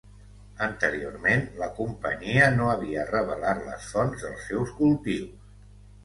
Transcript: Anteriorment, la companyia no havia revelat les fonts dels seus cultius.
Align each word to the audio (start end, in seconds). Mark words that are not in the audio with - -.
Anteriorment, 0.67 1.43
la 1.63 1.67
companyia 1.79 2.47
no 2.55 2.69
havia 2.75 3.03
revelat 3.09 3.61
les 3.67 3.85
fonts 3.91 4.23
dels 4.25 4.47
seus 4.53 4.73
cultius. 4.79 5.53